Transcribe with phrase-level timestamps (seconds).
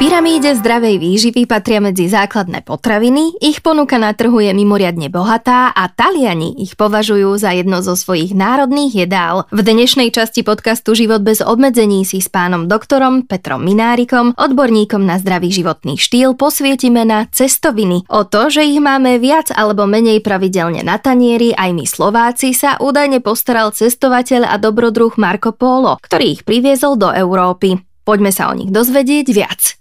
[0.00, 5.92] pyramíde zdravej výživy patria medzi základné potraviny, ich ponuka na trhu je mimoriadne bohatá a
[5.92, 9.44] Taliani ich považujú za jedno zo svojich národných jedál.
[9.52, 15.20] V dnešnej časti podcastu Život bez obmedzení si s pánom doktorom Petrom Minárikom, odborníkom na
[15.20, 18.08] zdravý životný štýl, posvietime na cestoviny.
[18.08, 22.80] O to, že ich máme viac alebo menej pravidelne na tanieri, aj my Slováci sa
[22.80, 27.84] údajne postaral cestovateľ a dobrodruh Marco Polo, ktorý ich priviezol do Európy.
[28.00, 29.79] Poďme sa o nich dozvedieť viac.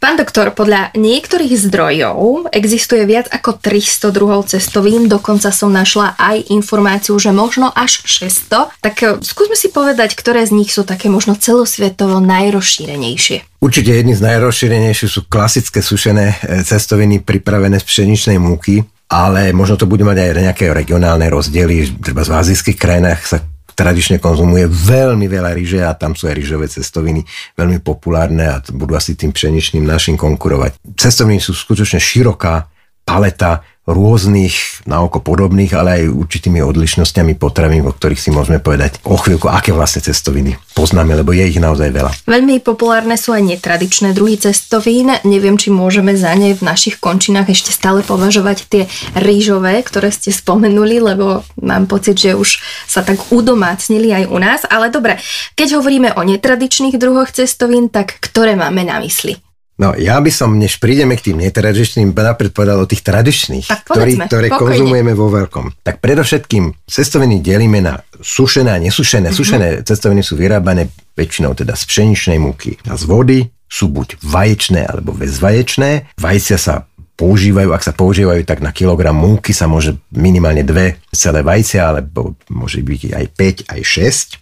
[0.00, 6.48] Pán doktor, podľa niektorých zdrojov existuje viac ako 300 druhov cestovín, dokonca som našla aj
[6.48, 8.80] informáciu, že možno až 600.
[8.80, 13.60] Tak e, skúsme si povedať, ktoré z nich sú také možno celosvetovo najrozšírenejšie.
[13.60, 18.80] Určite jedny z najrozšírenejších sú klasické sušené e, cestoviny pripravené z pšeničnej múky,
[19.12, 22.00] ale možno to bude mať aj nejaké regionálne rozdiely.
[22.00, 23.44] Treba v azijských krajinách sa
[23.80, 27.24] tradične konzumuje veľmi veľa ryže a tam sú aj ryžové cestoviny
[27.56, 30.76] veľmi populárne a budú asi tým pšeničným našim konkurovať.
[31.00, 32.68] Cestoviny sú skutočne široká
[33.08, 39.00] paleta rôznych, na oko podobných, ale aj určitými odlišnosťami potravín, o ktorých si môžeme povedať
[39.04, 42.10] o chvíľku, aké vlastne cestoviny poznáme, lebo je ich naozaj veľa.
[42.24, 45.12] Veľmi populárne sú aj netradičné druhy cestovín.
[45.28, 50.32] Neviem, či môžeme za ne v našich končinách ešte stále považovať tie rýžové, ktoré ste
[50.32, 52.56] spomenuli, lebo mám pocit, že už
[52.88, 54.64] sa tak udomácnili aj u nás.
[54.72, 55.20] Ale dobre,
[55.52, 59.36] keď hovoríme o netradičných druhoch cestovín, tak ktoré máme na mysli?
[59.80, 64.28] No ja by som, než prídeme k tým netradičným, napred povedal o tých tradičných, ktorý,
[64.28, 64.76] ktoré pokojne.
[64.76, 65.80] konzumujeme vo veľkom.
[65.80, 69.32] Tak predovšetkým cestoviny delíme na sušené a nesušené.
[69.32, 69.40] Mm-hmm.
[69.40, 73.38] Sušené cestoviny sú vyrábané väčšinou teda z pšeničnej múky a z vody,
[73.70, 76.12] sú buď vaječné alebo bezvaječné.
[76.20, 76.84] Vajcia sa
[77.16, 82.36] používajú, ak sa používajú, tak na kilogram múky sa môže minimálne dve celé vajcia, alebo
[82.48, 83.24] môže byť aj
[83.68, 83.80] 5, aj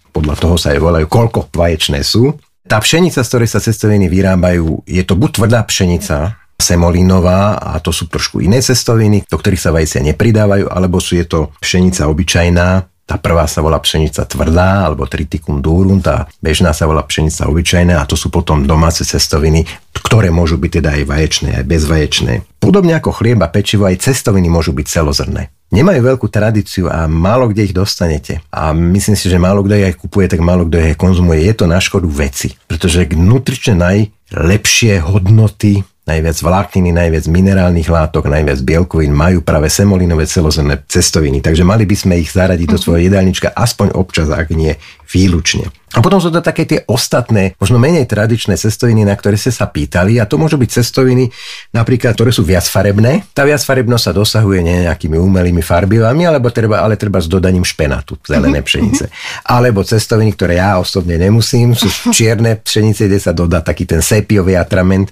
[0.03, 0.15] 6.
[0.15, 2.35] Podľa toho sa aj volajú, koľko vaječné sú.
[2.69, 7.89] Tá pšenica, z ktorej sa cestoviny vyrábajú, je to buď tvrdá pšenica, semolínová a to
[7.89, 12.85] sú trošku iné cestoviny, do ktorých sa vajcia nepridávajú, alebo sú je to pšenica obyčajná,
[13.09, 17.97] tá prvá sa volá pšenica tvrdá, alebo triticum durum, tá bežná sa volá pšenica obyčajná
[17.97, 22.33] a to sú potom domáce cestoviny, ktoré môžu byť teda aj vaječné, aj bezvaječné.
[22.61, 25.49] Podobne ako chlieb a pečivo, aj cestoviny môžu byť celozrné.
[25.69, 28.41] Nemajú veľkú tradíciu a málo kde ich dostanete.
[28.49, 31.45] A myslím si, že málo kto ich aj kupuje, tak málo kto ich konzumuje.
[31.45, 32.57] Je to na škodu veci.
[32.65, 40.81] Pretože nutrične najlepšie hodnoty najviac vlákniny, najviac minerálnych látok, najviac bielkovín majú práve semolinové celozrné
[40.89, 41.45] cestoviny.
[41.45, 44.73] Takže mali by sme ich zaradiť do svojho jedálnička aspoň občas, ak nie
[45.05, 45.69] výlučne.
[45.97, 49.65] A potom sú to také tie ostatné, možno menej tradičné cestoviny, na ktoré ste sa
[49.65, 51.33] pýtali a to môžu byť cestoviny
[51.73, 53.25] napríklad, ktoré sú viac farebné.
[53.33, 57.65] Tá viac farebnosť sa dosahuje nie nejakými umelými farbivami, alebo treba, ale treba s dodaním
[57.65, 59.05] špenatu, zelené mhm, pšenice.
[59.49, 64.53] Alebo cestoviny, ktoré ja osobne nemusím, sú čierne pšenice, kde sa dodá taký ten sepiový
[64.61, 65.09] atrament,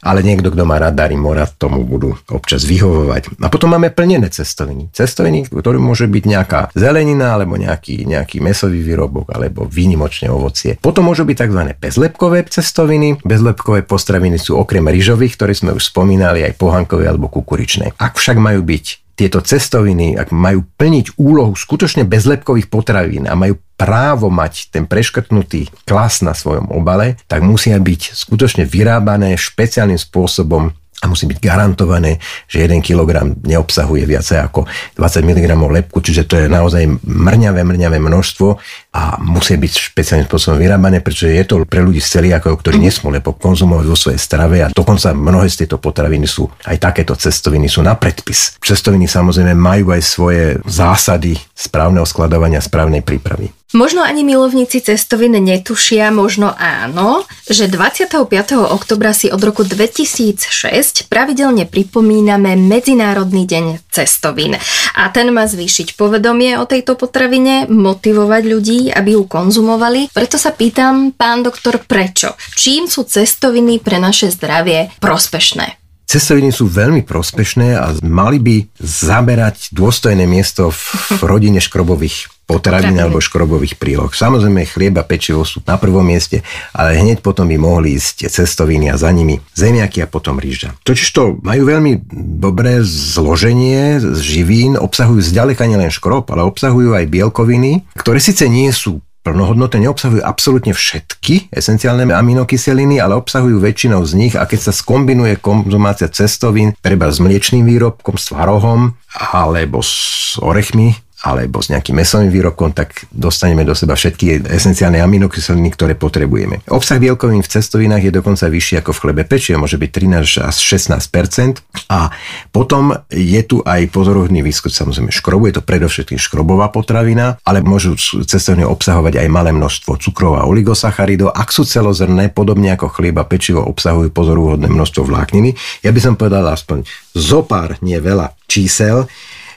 [0.00, 3.40] ale niekto, kto má rád dary mora, tomu budú občas vyhovovať.
[3.44, 4.88] A potom máme plnené cestoviny.
[4.92, 9.68] Cestoviny, ktoré môže byť nejaká zelenina alebo nejaký, nejaký mesový výrobok alebo
[10.10, 10.70] výnimočne ovocie.
[10.82, 11.62] Potom môžu byť tzv.
[11.78, 13.22] bezlepkové cestoviny.
[13.22, 17.94] Bezlepkové postraviny sú okrem ryžových, ktoré sme už spomínali, aj pohankové alebo kukuričné.
[18.02, 23.60] Ak však majú byť tieto cestoviny, ak majú plniť úlohu skutočne bezlepkových potravín a majú
[23.76, 30.72] právo mať ten preškrtnutý klas na svojom obale, tak musia byť skutočne vyrábané špeciálnym spôsobom
[31.00, 34.68] a musí byť garantované, že 1 kg neobsahuje viacej ako
[35.00, 38.48] 20 mg lepku, čiže to je naozaj mrňavé, mrňavé množstvo
[38.90, 42.84] a musí byť špeciálnym spôsobom vyrábané, pretože je to pre ľudí z celiakov, ktorí mhm.
[42.84, 47.14] nesmú lepok konzumovať vo svojej strave a dokonca mnohé z tieto potraviny sú, aj takéto
[47.14, 48.58] cestoviny sú na predpis.
[48.58, 53.54] Cestoviny samozrejme majú aj svoje zásady správneho skladovania, správnej prípravy.
[53.70, 58.26] Možno ani milovníci cestovín netušia, možno áno, že 25.
[58.66, 64.58] oktobra si od roku 2006 pravidelne pripomíname Medzinárodný deň cestovín.
[64.98, 70.08] A ten má zvýšiť povedomie o tejto potravine, motivovať ľudí, aby ju konzumovali.
[70.08, 72.32] Preto sa pýtam, pán doktor, prečo?
[72.56, 75.79] Čím sú cestoviny pre naše zdravie prospešné?
[76.10, 83.22] Cestoviny sú veľmi prospešné a mali by zaberať dôstojné miesto v rodine škrobových potravín alebo
[83.22, 84.10] škrobových príloh.
[84.10, 86.42] Samozrejme chlieb a pečivo sú na prvom mieste,
[86.74, 90.74] ale hneď potom by mohli ísť cestoviny a za nimi zemiaky a potom rýža.
[90.82, 92.02] Totiž to majú veľmi
[92.42, 98.98] dobré zloženie živín, obsahujú zďaleka nielen škrob, ale obsahujú aj bielkoviny, ktoré síce nie sú
[99.20, 105.38] plnohodnotné neobsahujú absolútne všetky esenciálne aminokyseliny, ale obsahujú väčšinou z nich a keď sa skombinuje
[105.38, 108.96] konzumácia cestovín, treba s mliečným výrobkom, s tvarohom
[109.32, 115.68] alebo s orechmi, alebo s nejakým mesovým výrobkom, tak dostaneme do seba všetky esenciálne aminokyseliny,
[115.76, 116.64] ktoré potrebujeme.
[116.72, 120.56] Obsah bielkovín v cestovinách je dokonca vyšší ako v chlebe pečive, môže byť 13 až
[120.56, 121.60] 16%
[121.92, 122.08] A
[122.48, 128.00] potom je tu aj pozorovný výskyt samozrejme škrobu, je to predovšetkým škrobová potravina, ale môžu
[128.00, 131.36] cestoviny obsahovať aj malé množstvo cukrov a oligosacharidov.
[131.36, 135.52] Ak sú celozrné, podobne ako chlieba pečivo, obsahujú pozoruhodné množstvo vlákniny.
[135.84, 139.04] Ja by som povedal aspoň zopár, nie veľa čísel.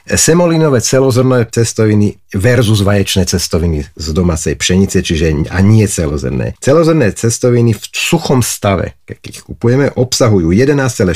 [0.04, 6.52] Semolinové celozrnné cestoviny versus vaječné cestoviny z domácej pšenice, čiže a nie celozrné.
[6.60, 11.08] Celozrné cestoviny v suchom stave, keď ich kupujeme, obsahujú 11,4%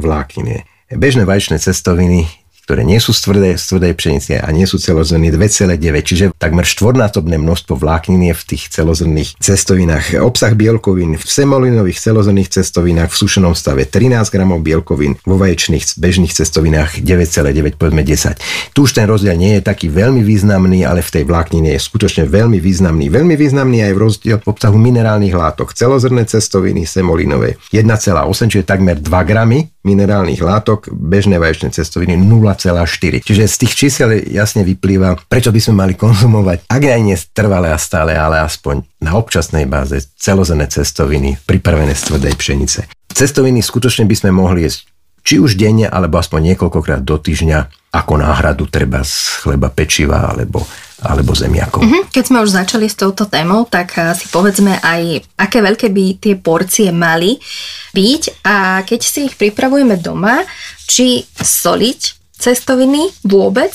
[0.00, 0.64] vlákniny.
[0.96, 2.24] Bežné vaječné cestoviny
[2.66, 6.66] ktoré nie sú z tvrdej, z tvrdej pšenice a nie sú celozrný 2,9, čiže takmer
[6.66, 10.18] štvornásobné množstvo vláknin je v tých celozrných cestovinách.
[10.18, 16.34] Obsah bielkovín v semolinových celozrných cestovinách v sušenom stave 13 gramov bielkovín, vo vaječných bežných
[16.34, 18.74] cestovinách 9,9 povedzme 10.
[18.74, 22.26] Tu už ten rozdiel nie je taký veľmi významný, ale v tej vláknine je skutočne
[22.26, 23.06] veľmi významný.
[23.14, 25.70] Veľmi významný aj v rozdiel v obsahu minerálnych látok.
[25.70, 32.18] Celozrné cestoviny semolinové 1,8, čiže takmer 2 gramy minerálnych látok, bežné vaječné cestoviny
[32.58, 33.20] 0,4.
[33.22, 37.72] Čiže z tých čísel jasne vyplýva, prečo by sme mali konzumovať, ak aj nie trvalé
[37.72, 42.80] a stále, ale aspoň na občasnej báze celozené cestoviny pripravené z tvrdej pšenice.
[43.12, 44.88] Cestoviny skutočne by sme mohli jesť
[45.26, 50.62] či už denne, alebo aspoň niekoľkokrát do týždňa ako náhradu treba z chleba pečiva alebo,
[51.02, 51.82] alebo zemiakov.
[51.82, 52.06] Uh-huh.
[52.14, 56.04] Keď sme už začali s touto témou, tak eh, si povedzme aj, aké veľké by
[56.22, 57.42] tie porcie mali
[57.90, 60.46] byť a keď si ich pripravujeme doma,
[60.86, 63.72] či soliť cestoviny vôbec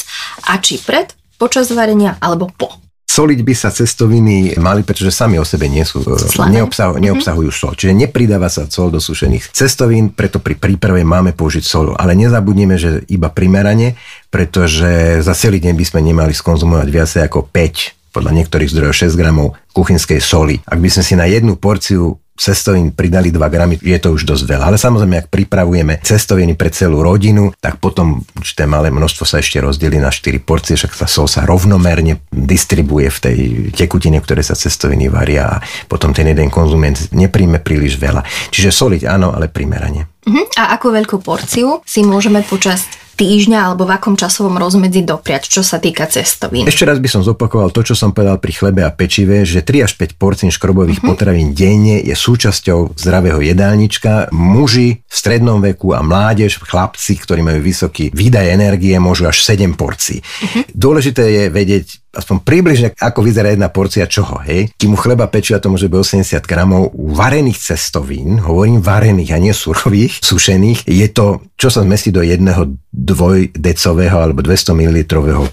[0.47, 1.11] a či pred,
[1.41, 2.81] počas varenia alebo po.
[3.11, 6.15] Soliť by sa cestoviny mali, pretože sami o sebe nie sú, e,
[6.47, 7.03] neobsahujú, mhm.
[7.11, 7.75] neobsahujú sol.
[7.75, 11.91] Čiže nepridáva sa sol do sušených cestovín, preto pri príprave máme použiť sol.
[11.99, 13.99] Ale nezabudnime, že iba primerane,
[14.31, 19.19] pretože za celý deň by sme nemali skonzumovať viacej ako 5 podľa niektorých zdrojov 6
[19.19, 20.63] gramov kuchynskej soli.
[20.63, 24.43] Ak by sme si na jednu porciu cestovín pridali 2 gramy, je to už dosť
[24.49, 24.73] veľa.
[24.73, 29.61] Ale samozrejme, ak pripravujeme cestoviny pre celú rodinu, tak potom určité malé množstvo sa ešte
[29.61, 33.37] rozdelí na 4 porcie, však tá sol sa rovnomerne distribuje v tej
[33.75, 38.25] tekutine, ktoré sa cestoviny varia a potom ten jeden konzument nepríjme príliš veľa.
[38.49, 40.09] Čiže soliť áno, ale primerane.
[40.25, 40.45] Uh-huh.
[40.57, 42.85] A akú veľkú porciu si môžeme počas
[43.15, 46.67] týždňa alebo v akom časovom rozmedzi dopriať, čo sa týka cestovín.
[46.67, 49.87] Ešte raz by som zopakoval to, čo som povedal pri chlebe a pečive, že 3
[49.87, 51.11] až 5 porcií škrobových uh-huh.
[51.13, 54.33] potravín denne je súčasťou zdravého jedálnička.
[54.35, 59.77] Muži v strednom veku a mládež, chlapci, ktorí majú vysoký výdaj energie, môžu až 7
[59.79, 60.19] porcií.
[60.21, 60.63] Uh-huh.
[60.73, 64.71] Dôležité je vedieť, aspoň približne, ako vyzerá jedna porcia čoho, hej.
[64.75, 69.37] Kým u chleba pečiva to môže byť 80 gramov, u varených cestovín, hovorím varených a
[69.39, 74.97] nie surových, sušených, je to, čo sa zmestí do jedného dvojdecového alebo 200 ml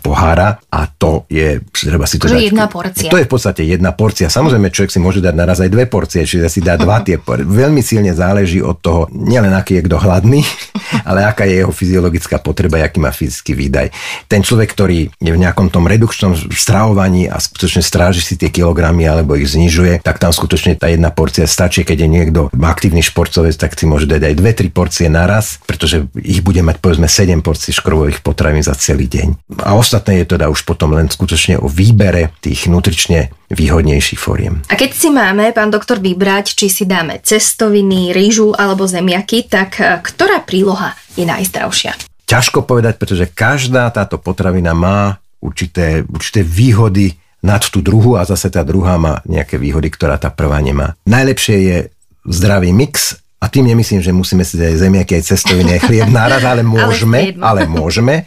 [0.03, 2.51] pohára a to je, treba si to dať.
[2.51, 3.07] jedna porcia.
[3.07, 4.27] To je v podstate jedna porcia.
[4.27, 7.47] Samozrejme, človek si môže dať naraz aj dve porcie, čiže si dá dva tie porcie.
[7.47, 10.43] Veľmi silne záleží od toho, nielen aký je kto hladný,
[11.09, 13.87] ale aká je jeho fyziologická potreba, aký má fyzický výdaj.
[14.27, 19.05] Ten človek, ktorý je v nejakom tom redukčnom stravovaní a skutočne stráži si tie kilogramy
[19.05, 21.85] alebo ich znižuje, tak tam skutočne tá jedna porcia stačí.
[21.85, 26.09] Keď je niekto aktívny športovec, tak si môže dať aj dve, tri porcie naraz, pretože
[26.17, 29.61] ich bude mať povedzme 7 porcií škrobových potravín za celý deň.
[29.65, 34.61] A ostatné je teda už potom len skutočne o výbere tých nutrične výhodnejších foriem.
[34.69, 39.81] A keď si máme, pán doktor, vybrať, či si dáme cestoviny, rýžu alebo zemiaky, tak
[39.81, 41.97] e, ktorá príloha je najzdravšia?
[42.29, 48.51] Ťažko povedať, pretože každá táto potravina má určité, určité výhody nad tú druhú a zase
[48.51, 50.99] tá druhá má nejaké výhody, ktorá tá prvá nemá.
[51.07, 51.77] Najlepšie je
[52.27, 56.43] zdravý mix a tým nemyslím, že musíme si aj zemiaky, aj cestoviny, aj chlieb naraz,
[56.43, 58.15] ale môžeme, ale, ale môžeme.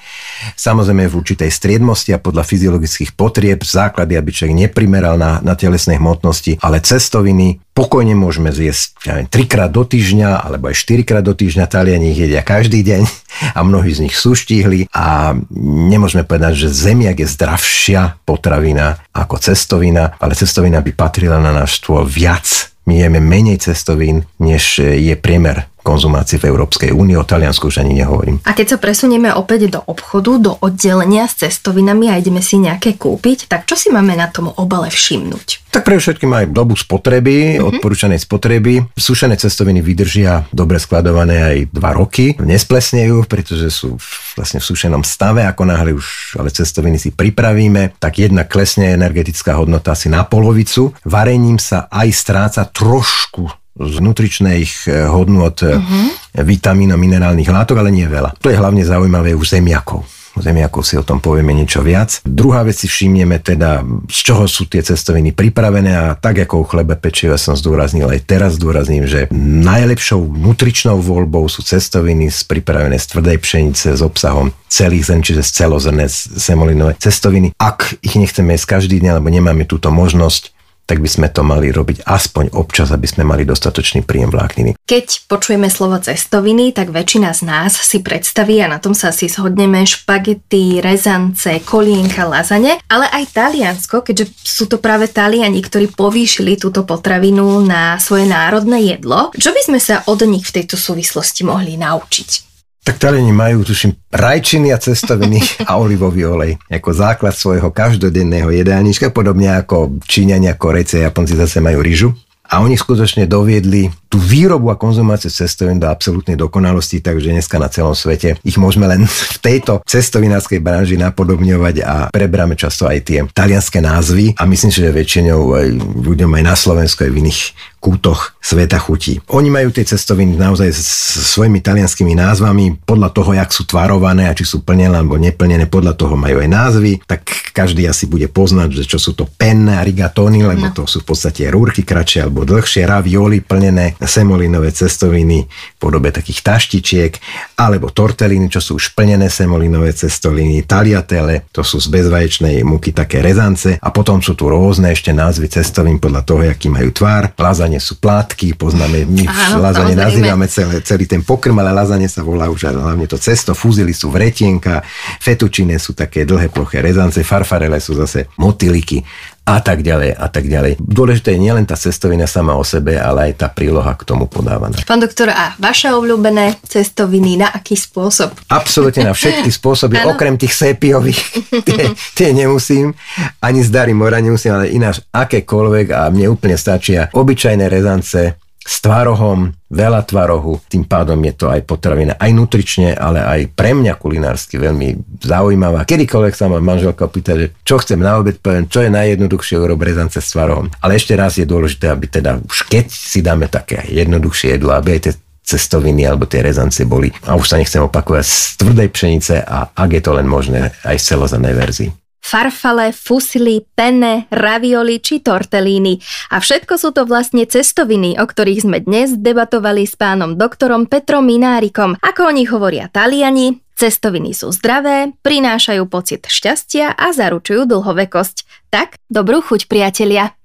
[0.56, 5.98] Samozrejme v určitej striedmosti a podľa fyziologických potrieb, základy, aby človek neprimeral na, na telesnej
[5.98, 11.32] hmotnosti, ale cestoviny pokojne môžeme zjesť ja neviem, trikrát do týždňa, alebo aj štyrikrát do
[11.32, 13.04] týždňa, Taliani ich jedia každý deň
[13.58, 14.92] a mnohí z nich sú štíhli.
[14.92, 21.56] A nemôžeme povedať, že zemiak je zdravšia potravina ako cestovina, ale cestovina by patrila na
[21.56, 22.72] náš stôl viac.
[22.90, 27.98] My jeme menej cestovín, než je priemer konzumácie v Európskej únii, o Taliansku už ani
[27.98, 28.40] nehovorím.
[28.46, 32.96] A keď sa presunieme opäť do obchodu, do oddelenia s cestovinami a ideme si nejaké
[32.96, 35.72] kúpiť, tak čo si máme na tom obale všimnúť?
[35.72, 37.68] Tak pre všetkým aj dobu spotreby, mm-hmm.
[37.76, 38.92] odporúčanej spotreby.
[38.92, 43.96] Sušené cestoviny vydržia dobre skladované aj dva roky, nesplesnejú, pretože sú
[44.36, 49.56] vlastne v sušenom stave, ako náhle už ale cestoviny si pripravíme, tak jedna klesne energetická
[49.56, 50.92] hodnota asi na polovicu.
[51.08, 56.44] Varením sa aj stráca trošku z nutričných eh, hodnot uh-huh.
[56.44, 58.36] vitamín a minerálnych látok, ale nie veľa.
[58.44, 60.04] To je hlavne zaujímavé u zemiakov.
[60.36, 62.24] zemiakov si o tom povieme niečo viac.
[62.24, 66.66] Druhá vec si všimneme teda, z čoho sú tie cestoviny pripravené a tak ako u
[66.68, 73.06] chlebe pečiva som zdôraznil aj teraz zdôrazním, že najlepšou nutričnou voľbou sú cestoviny pripravené z
[73.08, 76.08] tvrdej pšenice s obsahom celých zem, čiže z celozrné
[76.40, 77.52] semolinové cestoviny.
[77.60, 80.51] Ak ich nechceme jesť každý deň, alebo nemáme túto možnosť,
[80.92, 84.76] tak by sme to mali robiť aspoň občas, aby sme mali dostatočný príjem vlákniny.
[84.76, 89.32] Keď počujeme slovo cestoviny, tak väčšina z nás si predstaví, a na tom sa asi
[89.32, 96.60] shodneme, špagety, rezance, kolienka, lazane, ale aj Taliansko, keďže sú to práve Taliani, ktorí povýšili
[96.60, 99.32] túto potravinu na svoje národné jedlo.
[99.32, 102.51] Čo by sme sa od nich v tejto súvislosti mohli naučiť?
[102.82, 105.38] Tak Taliani majú, tuším, rajčiny a cestoviny
[105.70, 111.86] a olivový olej ako základ svojho každodenného jedálnička, podobne ako Číňania, Korejce, Japonci zase majú
[111.86, 112.10] rýžu.
[112.52, 117.72] A oni skutočne doviedli tú výrobu a konzumáciu cestovín do absolútnej dokonalosti, takže dneska na
[117.72, 123.24] celom svete ich môžeme len v tejto cestovinárskej branži napodobňovať a preberáme často aj tie
[123.32, 125.68] talianské názvy a myslím si, že väčšinou aj
[126.04, 127.42] ľuďom aj na Slovensku aj v iných
[127.82, 129.18] kútoch sveta chutí.
[129.34, 130.86] Oni majú tie cestoviny naozaj s
[131.34, 135.98] svojimi talianskými názvami podľa toho, jak sú tvarované a či sú plnené alebo neplnené, podľa
[135.98, 139.82] toho majú aj názvy, tak každý asi bude poznať, že čo sú to penne a
[139.82, 140.76] rigatoni, lebo no.
[140.76, 146.44] to sú v podstate rúrky kratšie alebo dlhšie, ravioli plnené, semolinové cestoviny v podobe takých
[146.46, 147.12] taštičiek,
[147.60, 153.24] alebo torteliny, čo sú už plnené semolinové cestoviny, taliatele, to sú z bezvaječnej múky také
[153.24, 157.32] rezance a potom sú tu rôzne ešte názvy cestovín podľa toho, aký majú tvár.
[157.38, 159.64] Lazanie lazanie sú plátky, poznáme, my Áno,
[159.96, 164.12] nazývame celé, celý ten pokrm, ale lazanie sa volá už hlavne to cesto, fúzily sú
[164.12, 164.84] vretienka,
[165.24, 169.00] fetučine sú také dlhé ploché rezance, farfarele sú zase motiliky
[169.42, 170.78] a tak ďalej a tak ďalej.
[170.78, 174.78] Dôležité je nielen tá cestovina sama o sebe, ale aj tá príloha k tomu podávaná.
[174.86, 178.38] Pán doktor, a vaše obľúbené cestoviny na aký spôsob?
[178.54, 181.20] Absolutne na všetky spôsoby, okrem tých sépiových.
[181.68, 181.84] tie,
[182.14, 182.94] tie nemusím,
[183.42, 188.76] ani z Dary Mora nemusím, ale ináč akékoľvek a mne úplne stačia obyčajné rezance, s
[188.78, 193.96] tvarohom, veľa tvarohu, tým pádom je to aj potravina aj nutrične, ale aj pre mňa
[193.96, 195.88] kulinársky veľmi zaujímavá.
[195.88, 199.86] Kedykoľvek sa ma manželka pýta, že čo chcem na obed, poviem, čo je najjednoduchšie urobiť
[199.88, 200.68] rezance s tvarohom.
[200.84, 205.00] Ale ešte raz je dôležité, aby teda už keď si dáme také jednoduchšie jedlo, aby
[205.00, 209.36] aj tie cestoviny alebo tie rezance boli, a už sa nechcem opakovať, z tvrdej pšenice
[209.42, 215.20] a ak je to len možné, aj z celozanej verzii farfale, fusily, penne, ravioli či
[215.20, 216.00] tortelíny.
[216.32, 221.28] A všetko sú to vlastne cestoviny, o ktorých sme dnes debatovali s pánom doktorom Petrom
[221.28, 221.98] Minárikom.
[222.00, 228.70] Ako o nich hovoria Taliani, cestoviny sú zdravé, prinášajú pocit šťastia a zaručujú dlhovekosť.
[228.70, 230.38] Tak, dobrú chuť priatelia.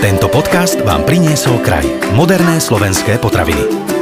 [0.00, 1.84] Tento podcast vám priniesol kraj.
[2.12, 3.93] Moderné slovenské potraviny.